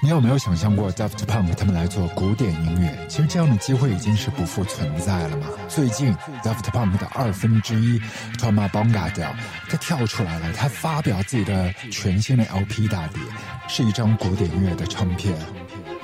[0.00, 2.96] 你有没有想象过 Daft Punk 他们来做古典音乐？
[3.08, 5.48] 其实这样的机会已经是不复存在了嘛。
[5.66, 8.00] 最近 Daft Punk 的二分之一
[8.38, 9.34] Tomabonga 掉
[9.68, 13.20] 他跳出来了，他发表自己的全新的 LP 大碟，
[13.66, 15.34] 是一张古典音乐的唱片，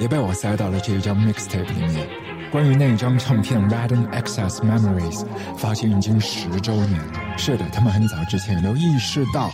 [0.01, 2.09] 也被我塞到了这一张 mixtape 里面。
[2.51, 5.25] 关于那一张唱片 Random Access Memories，
[5.57, 7.39] 发现已经十周年了。
[7.39, 9.51] 是的，他们很早之前都意识到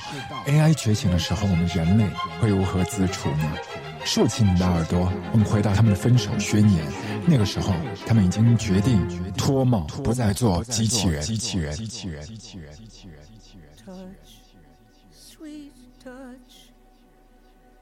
[0.46, 2.07] AI 觉醒的时候，我们人类
[2.41, 3.52] 会如何自处呢？
[4.04, 6.84] 竖起你的耳朵，我们回到他们的分手宣言。
[7.27, 7.72] 那个时候，
[8.06, 11.22] 他们已经决定脱帽，不再做机器人。
[11.22, 13.70] 机器人，机器人，机器人，机器人，机器人。
[13.86, 14.41] Touch,
[15.12, 15.72] sweet
[16.02, 16.70] touch,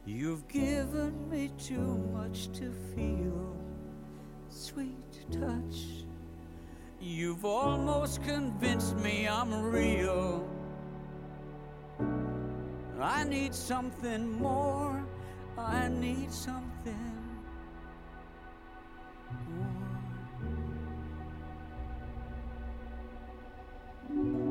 [0.07, 3.55] you've given me too much to feel.
[4.51, 6.05] Sweet touch,
[7.01, 10.43] you've almost convinced me I'm real.
[13.01, 15.05] I need something more.
[15.59, 17.19] I need something
[24.09, 24.48] just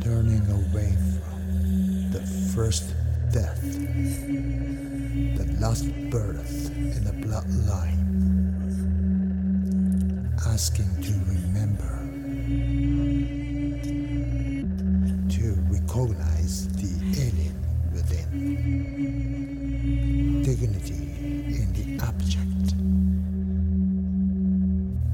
[0.00, 2.20] Turning away from the
[2.54, 2.94] first
[3.32, 3.60] death,
[5.36, 7.98] the last birth in the bloodline,
[10.46, 11.98] asking to remember,
[15.28, 17.58] to recognize the alien
[17.92, 18.30] within,
[20.44, 21.02] dignity
[21.60, 22.74] in the abject,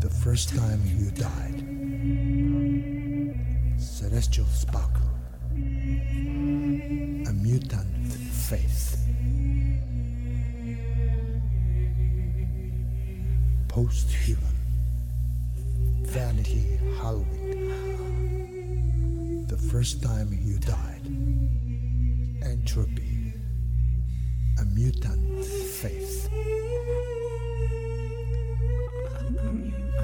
[0.00, 1.49] the first time you died.
[4.20, 5.08] Celestial sparkle.
[5.54, 8.98] A mutant faith.
[13.68, 14.56] Post-human.
[16.02, 17.64] Vanity howling.
[19.48, 21.06] The first time you died.
[22.44, 23.32] Entropy.
[24.58, 26.28] A mutant faith.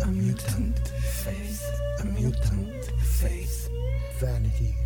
[0.05, 0.66] A mutant
[4.21, 4.86] Vanity.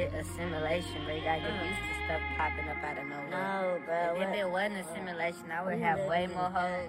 [0.00, 1.14] Bit of simulation, bro.
[1.14, 3.28] You gotta get used to stuff popping up out of nowhere.
[3.30, 4.16] No, bro.
[4.16, 6.88] If what- it wasn't a simulation, I would have way more hoes.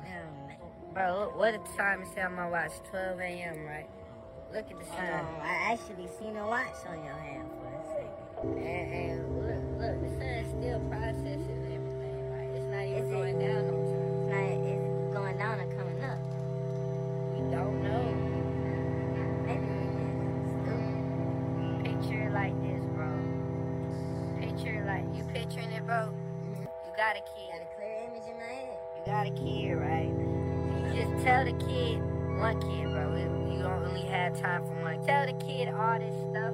[0.94, 2.72] Bro, what- what the time is on my watch?
[2.90, 3.90] 12 a.m., right?
[4.54, 5.25] Look at the sun.
[5.42, 8.58] I actually seen a watch on your hand for a second.
[8.58, 12.50] And, and look, look, the sun's still processing everything, right?
[12.56, 14.08] It's not even Is it- going down on time.
[14.12, 16.19] It's not, it's going down or coming up.
[17.38, 18.31] You don't know.
[25.55, 26.10] Like, you picturing it, bro?
[26.60, 27.62] You got a got kid.
[27.62, 28.77] a clear image in my head.
[28.98, 30.12] You got a kid, right?
[30.96, 32.00] You just tell the kid,
[32.39, 33.13] one kid, bro.
[33.13, 35.05] it- You only have time for one.
[35.05, 36.53] Tell the kid all this stuff,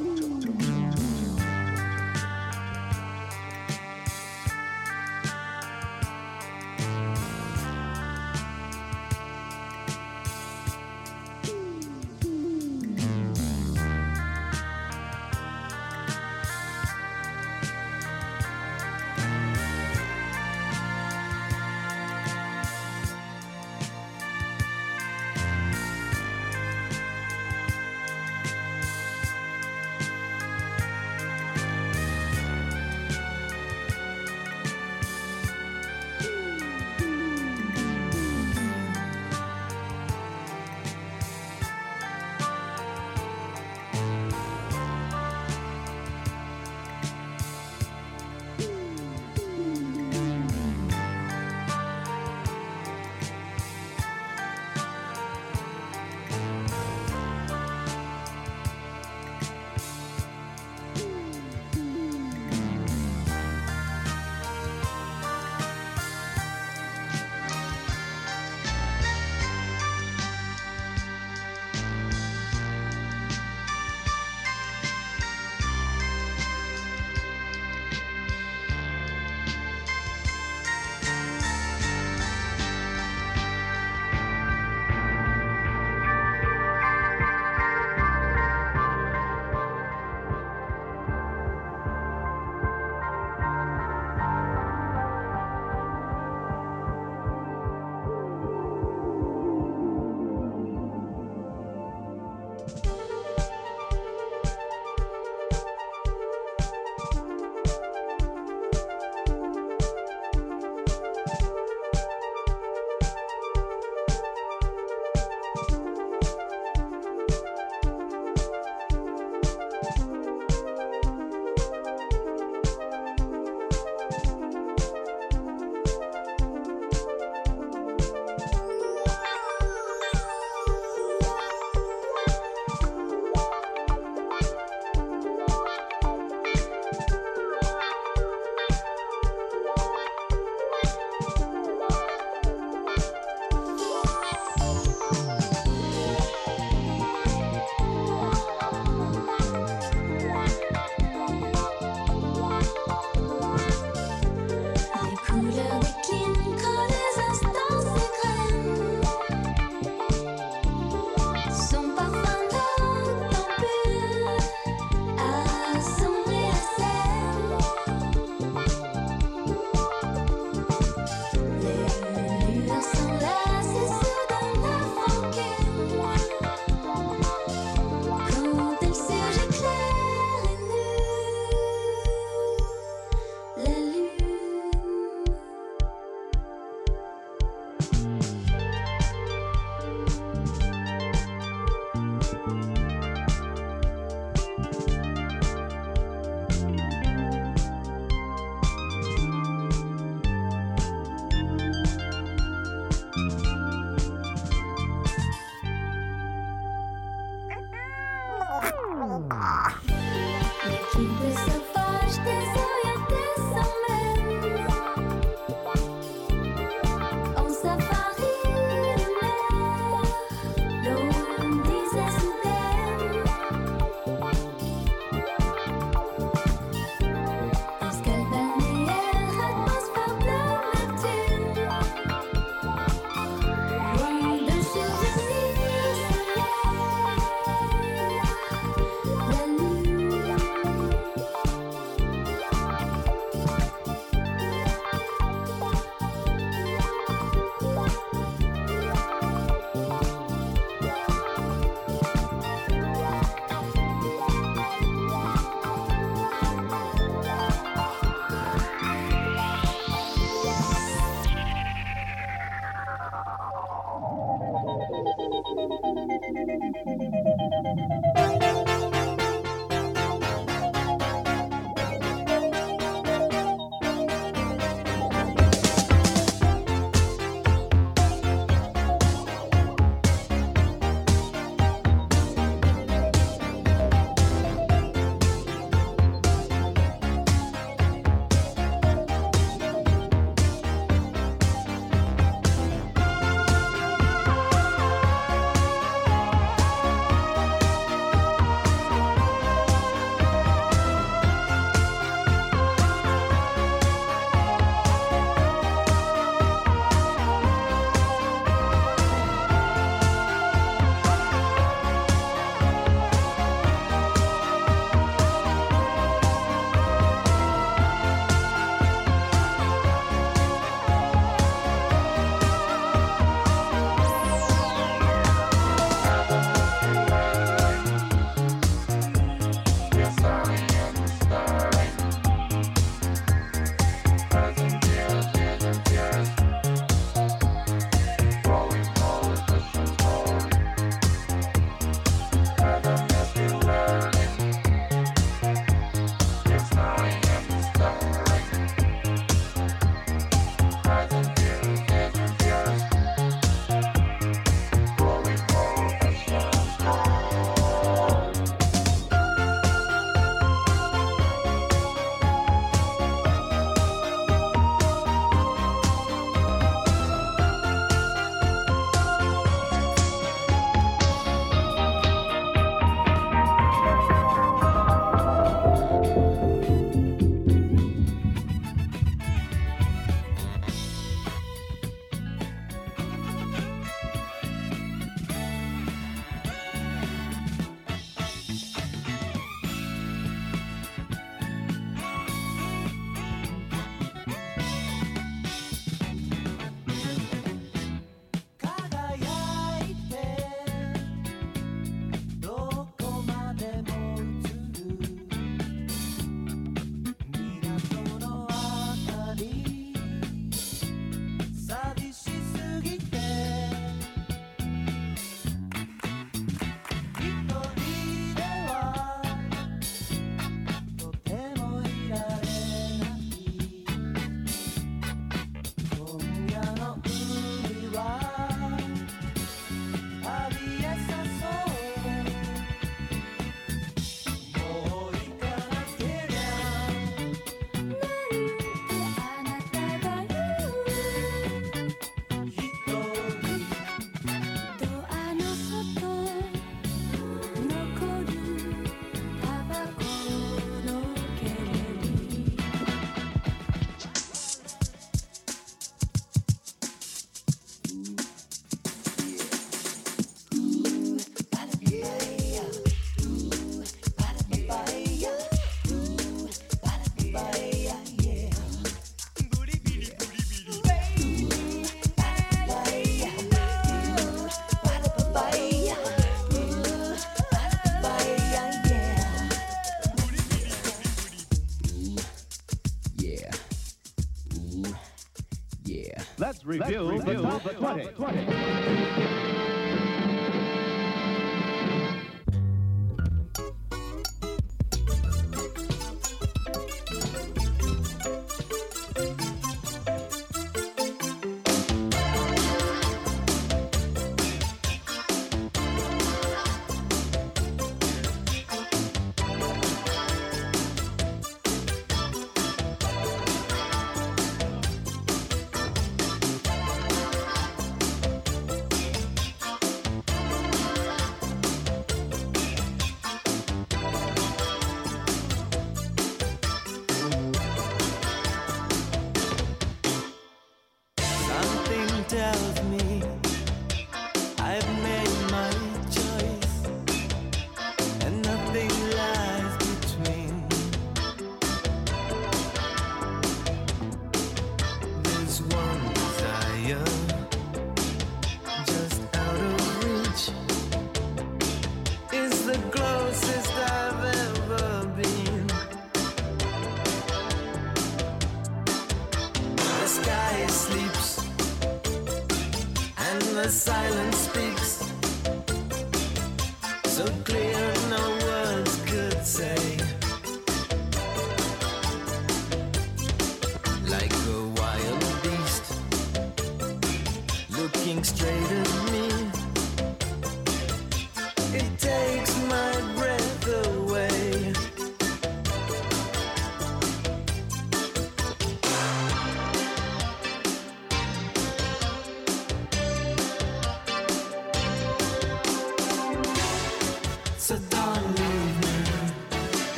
[486.79, 488.50] Let's review, the top 20.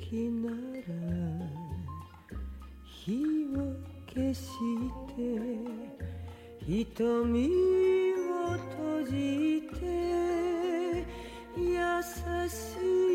[0.00, 0.56] 時なら
[2.84, 3.12] 火
[3.54, 3.56] を
[4.12, 4.40] 消し
[5.14, 5.20] て
[6.66, 7.50] 瞳
[8.16, 9.12] を閉じ
[9.78, 9.80] て
[11.56, 11.68] 優
[12.48, 12.54] し
[13.06, 13.09] い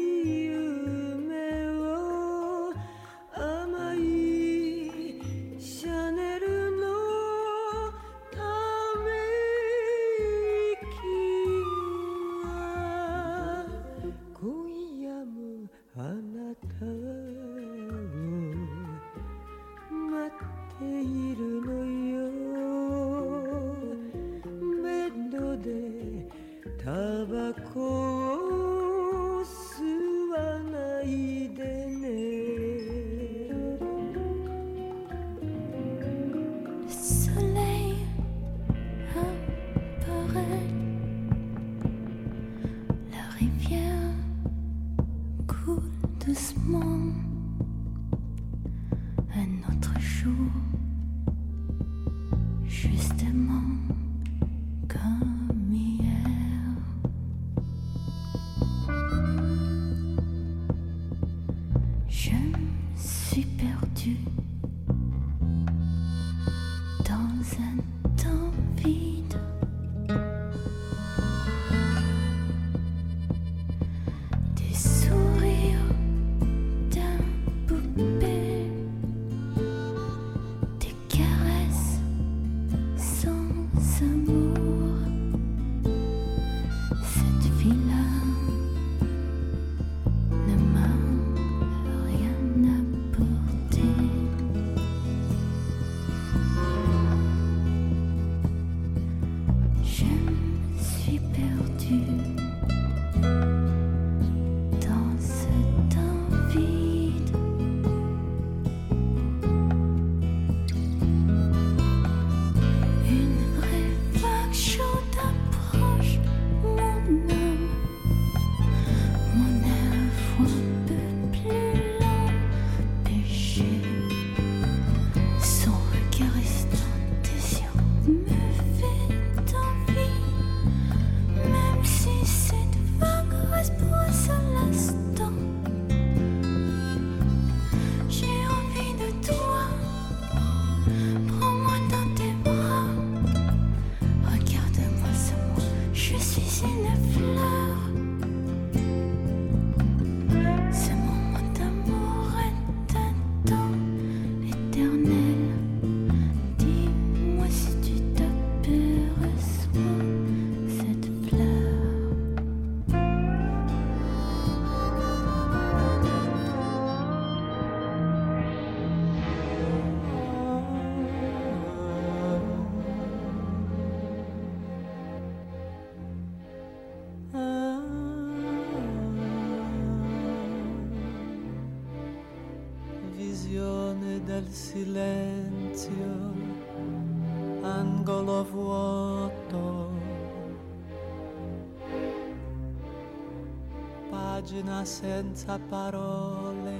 [194.55, 196.79] pagina senza parole,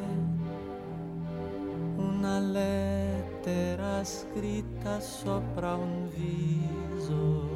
[1.98, 7.55] una lettera scritta sopra un viso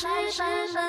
[0.00, 0.79] 闪闪闪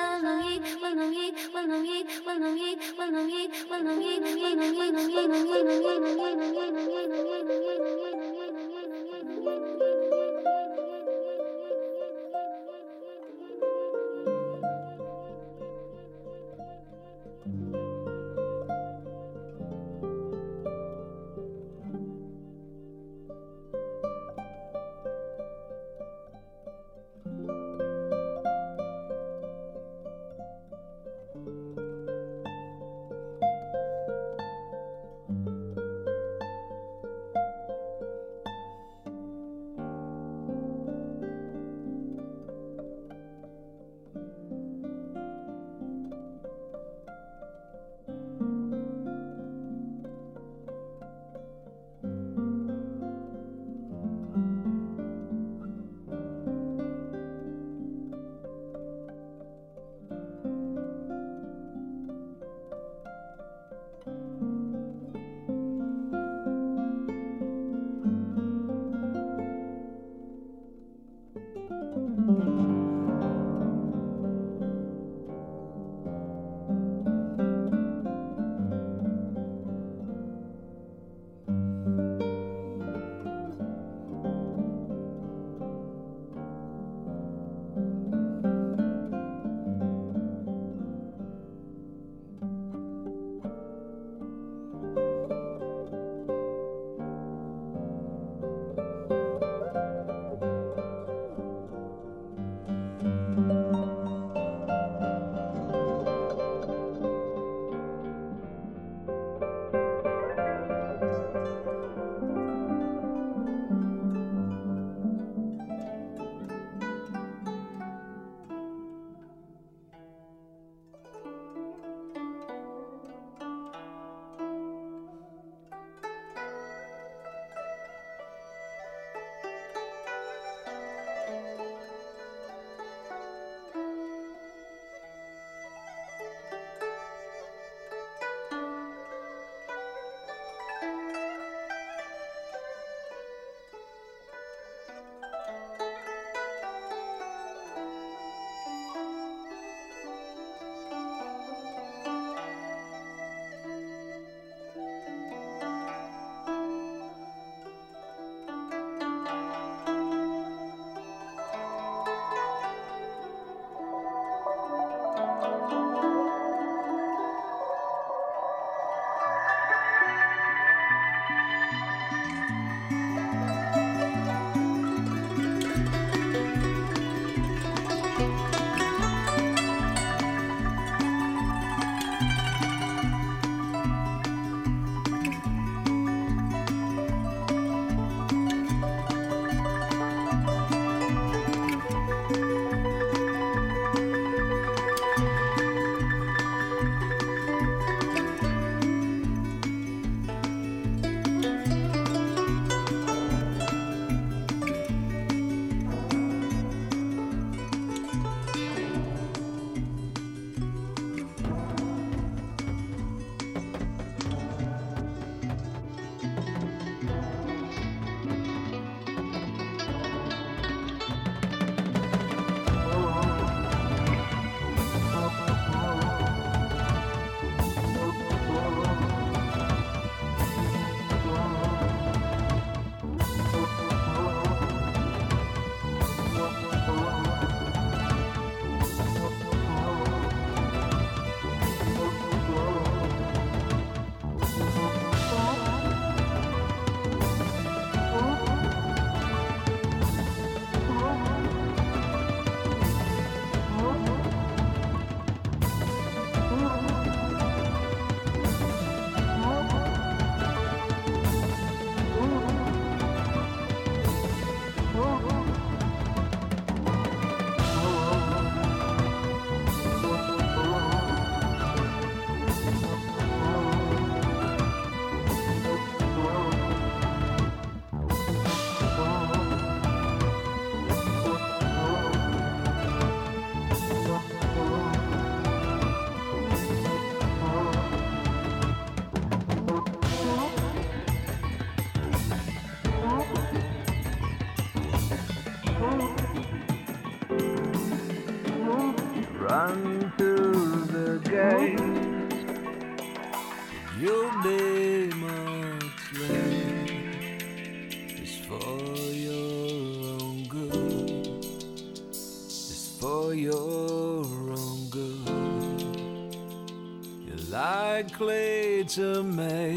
[318.94, 319.74] to make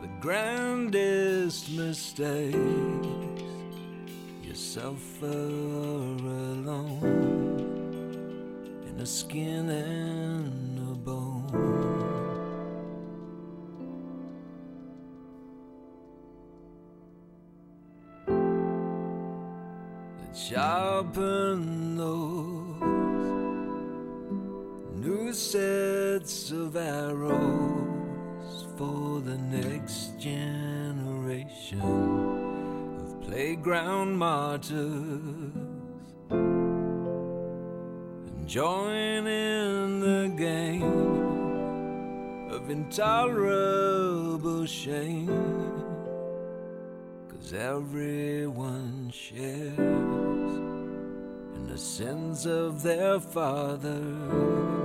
[0.00, 2.56] the grandest mistakes.
[4.42, 7.02] You suffer alone
[8.88, 11.90] in a skin and a bone.
[20.32, 22.49] sharpen those
[25.32, 35.54] sets of arrows for the next generation of playground martyrs
[36.30, 40.82] and join in the game
[42.50, 45.28] of intolerable shame.
[47.28, 54.79] Cause everyone shares in the sins of their fathers.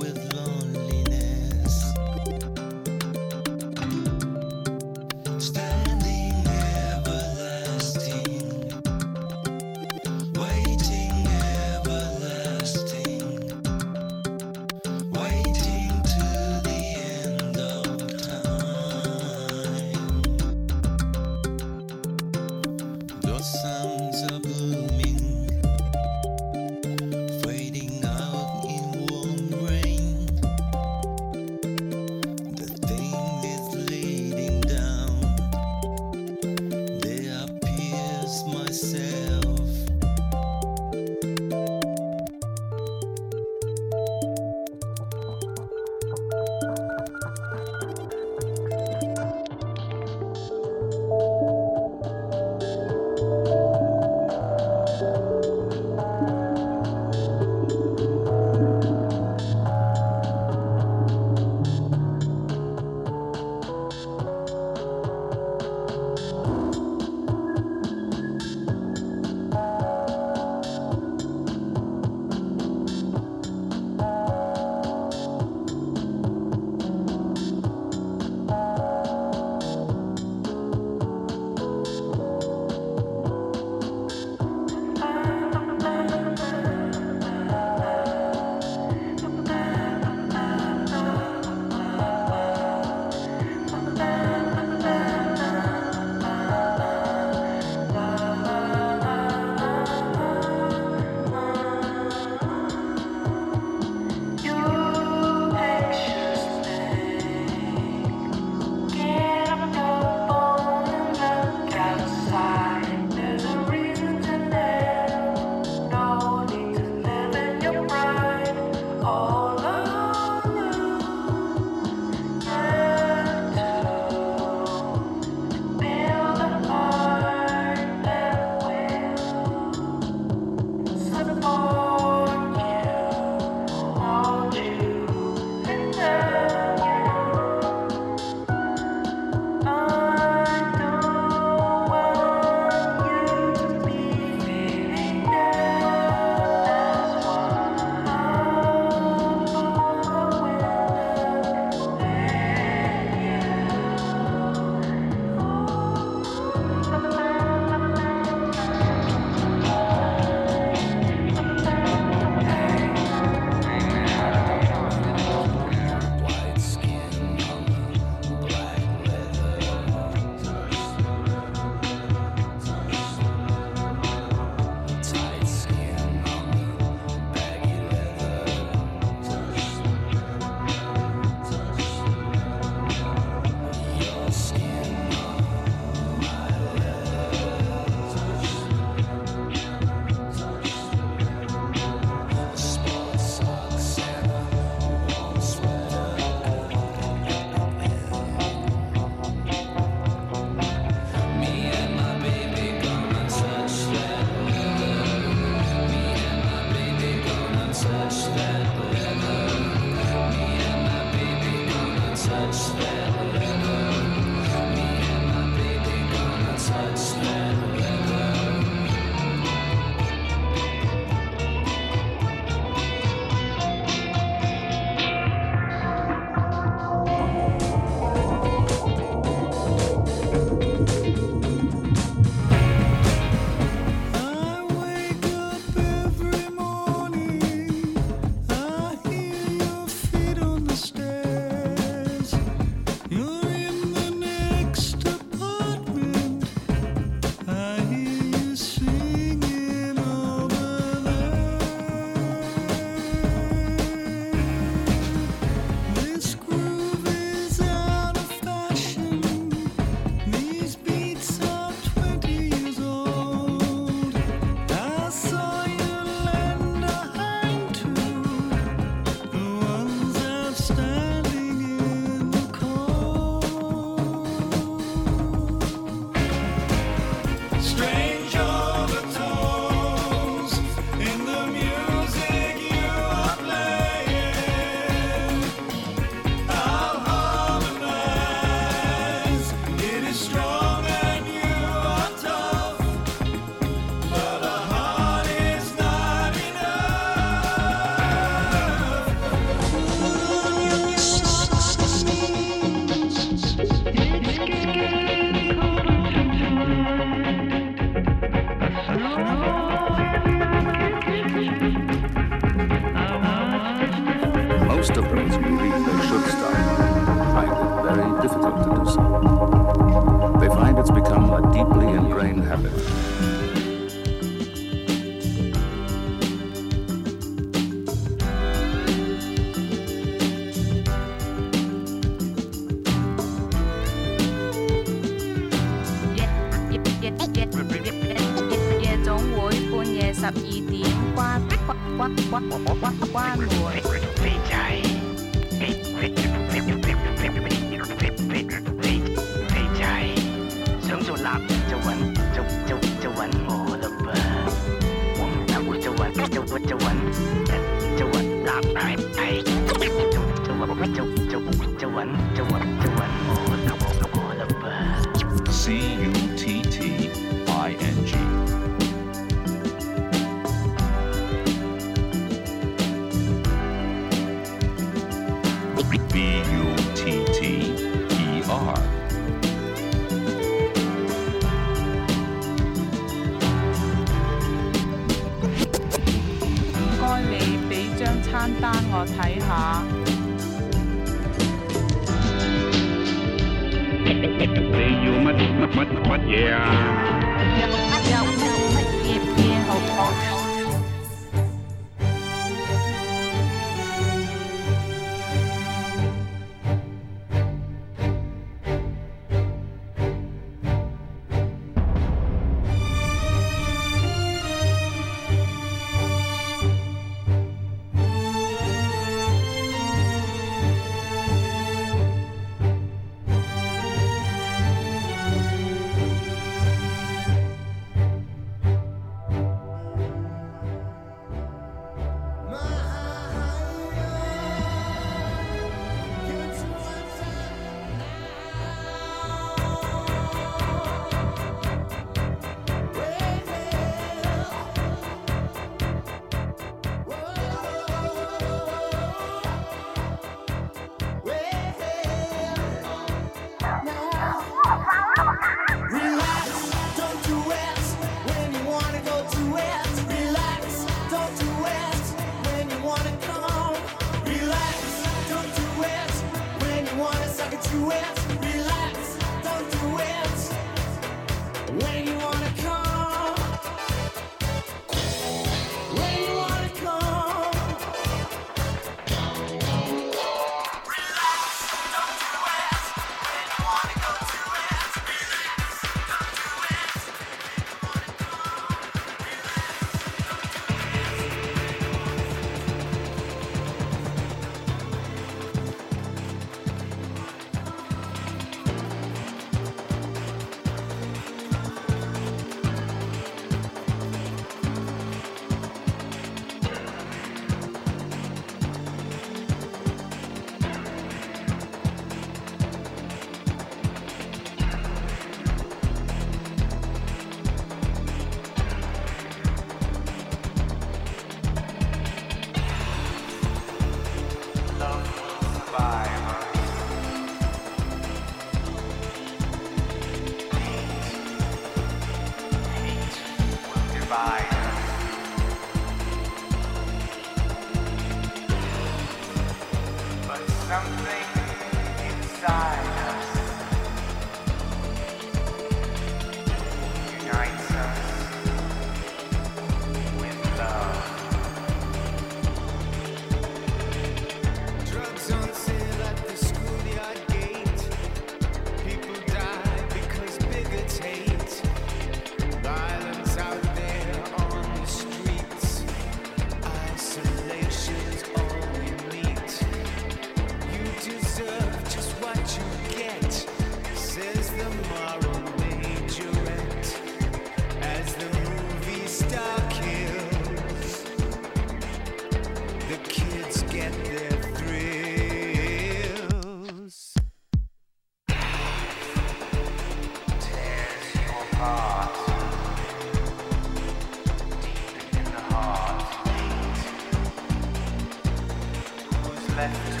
[599.61, 600.00] 哎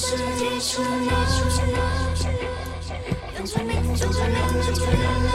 [0.00, 1.76] 是地球要出去的
[2.14, 5.27] 天，生命明天，等着生命。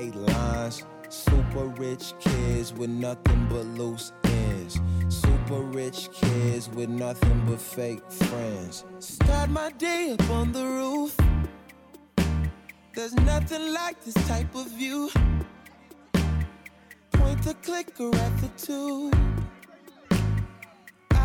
[0.00, 0.84] Lines.
[1.08, 4.80] Super rich kids with nothing but loose ends.
[5.08, 8.84] Super rich kids with nothing but fake friends.
[8.98, 11.16] Start my day up on the roof.
[12.94, 15.10] There's nothing like this type of view.
[17.12, 19.14] Point the clicker at the tube.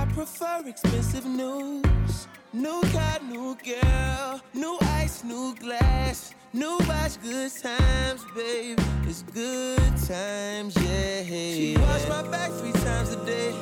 [0.01, 2.27] I prefer expensive news.
[2.53, 8.79] New car, new girl, new ice, new glass, new watch, good times, babe.
[9.03, 11.23] It's good times, yeah.
[11.23, 13.53] She wash my back three times a day.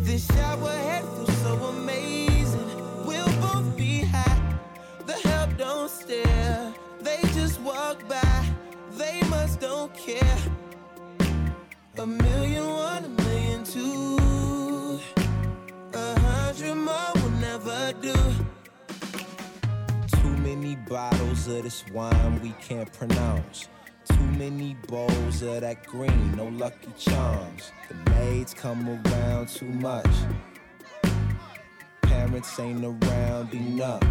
[0.00, 2.68] This shower head feels so amazing.
[3.06, 4.58] We'll both be high.
[5.06, 6.74] The help don't stare.
[7.00, 8.44] They just walk by.
[8.90, 10.38] They must don't care.
[11.96, 14.27] A million one, a million two.
[16.60, 16.74] Will
[17.40, 18.12] never do.
[20.20, 23.68] Too many bottles of this wine we can't pronounce.
[24.10, 27.70] Too many bowls of that green, no lucky charms.
[27.88, 30.10] The maids come around too much.
[32.02, 34.02] Parents ain't around enough.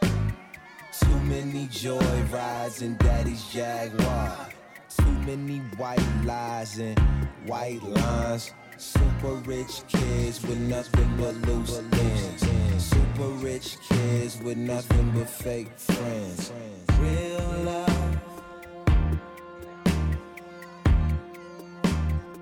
[0.00, 4.48] Too many joy rides in daddy's Jaguar.
[4.96, 6.98] Too many white lies and
[7.44, 8.54] white lines.
[8.80, 12.82] Super rich kids with nothing but loose ends.
[12.82, 16.50] Super rich kids with nothing but fake friends.
[16.98, 18.20] Real love.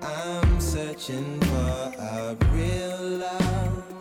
[0.01, 3.98] I'm searching for a real love.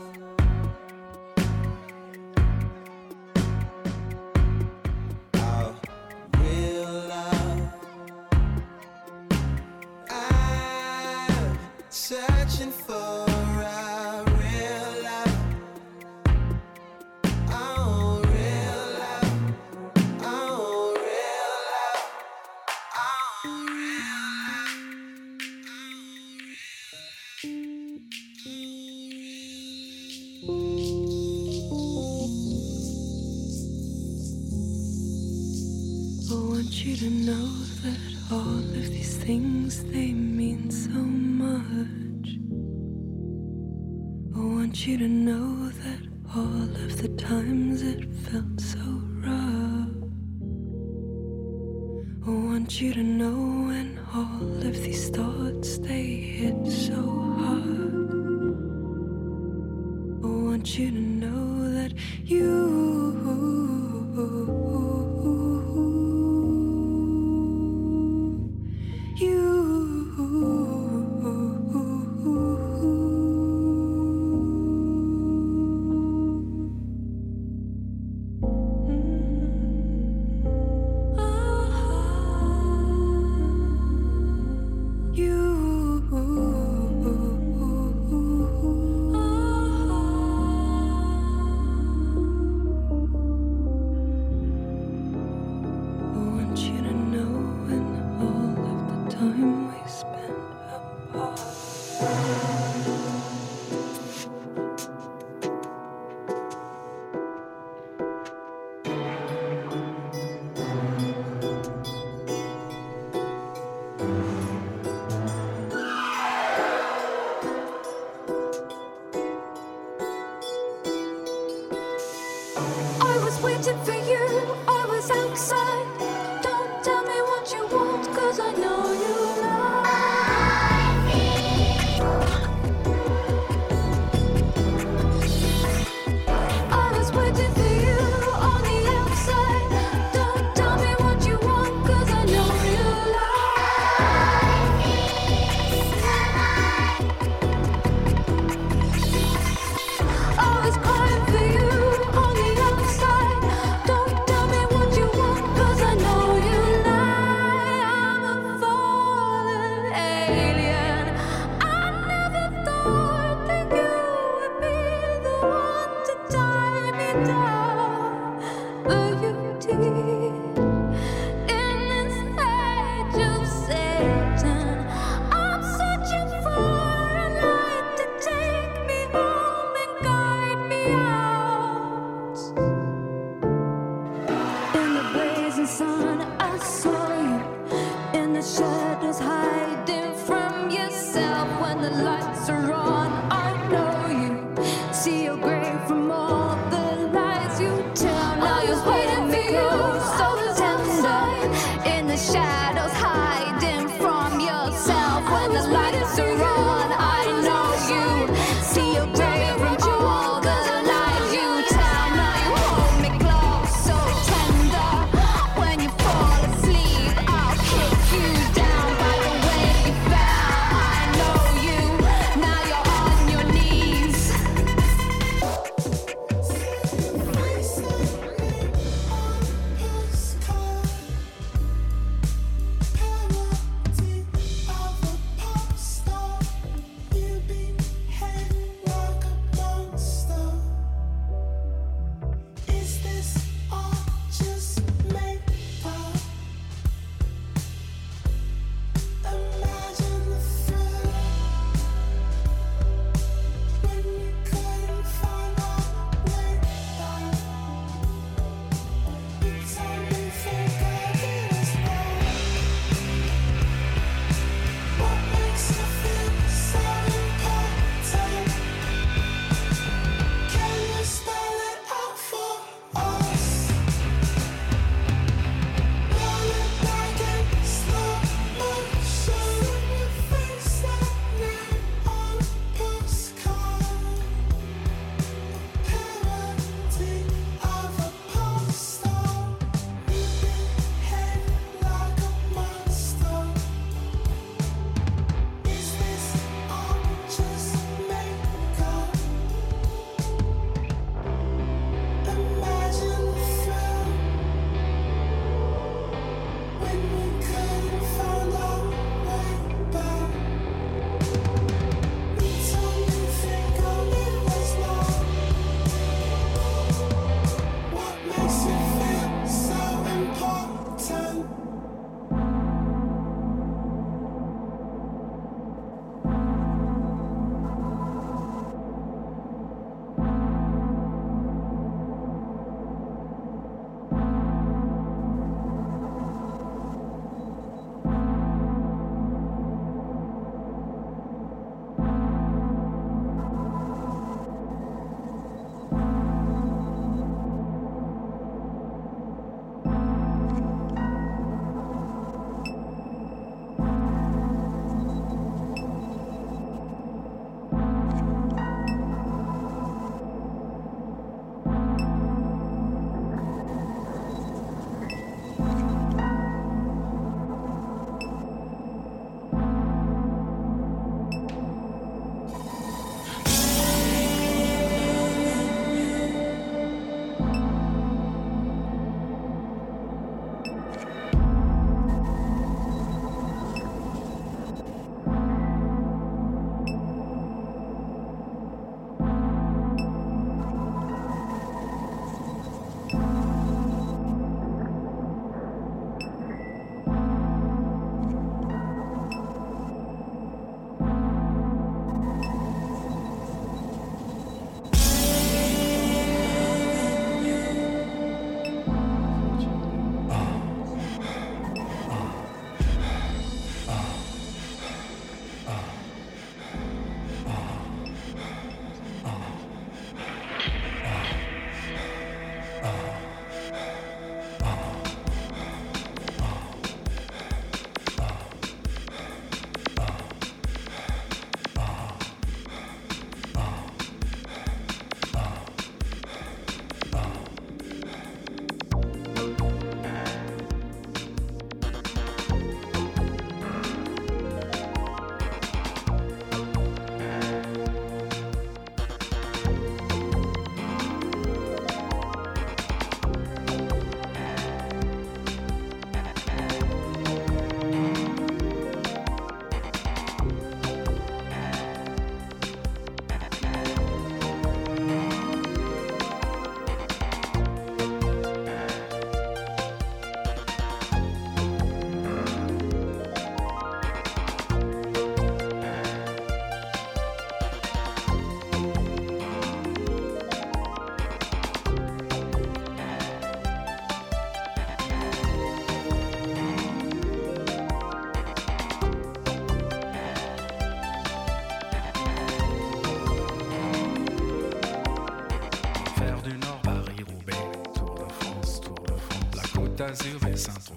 [500.09, 500.88] Brasil versão.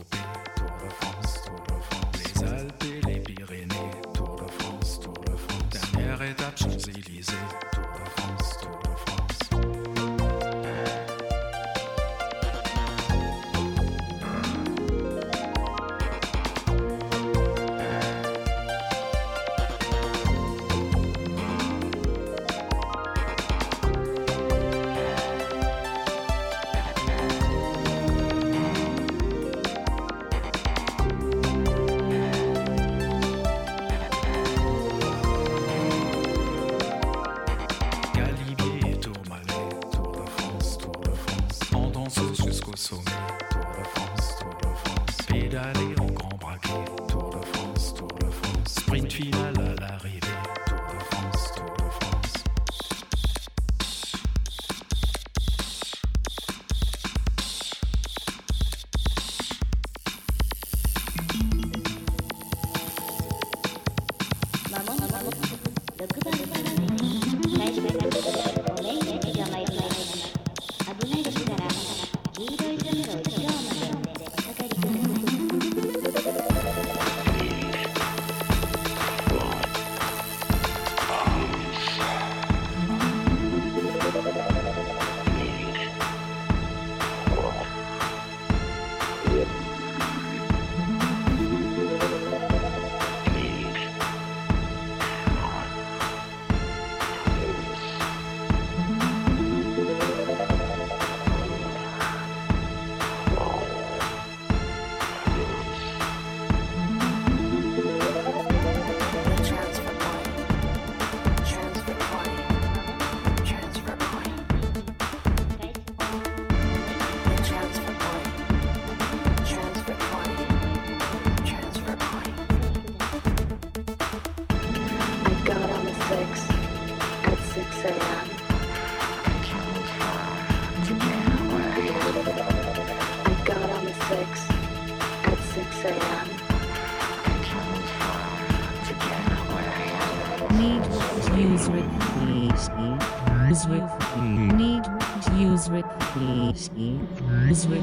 [147.67, 147.81] With